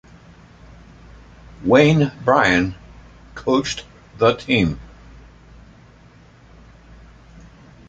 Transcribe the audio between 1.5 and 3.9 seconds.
Wayne Bryan coached